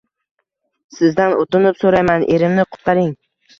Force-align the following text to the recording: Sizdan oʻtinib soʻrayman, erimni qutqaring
Sizdan 0.95 1.35
oʻtinib 1.45 1.79
soʻrayman, 1.83 2.27
erimni 2.39 2.69
qutqaring 2.73 3.17